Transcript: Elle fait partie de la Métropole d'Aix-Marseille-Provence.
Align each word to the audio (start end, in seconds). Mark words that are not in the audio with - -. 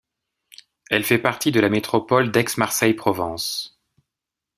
Elle 0.89 1.03
fait 1.03 1.19
partie 1.19 1.51
de 1.51 1.59
la 1.59 1.69
Métropole 1.69 2.31
d'Aix-Marseille-Provence. 2.31 3.79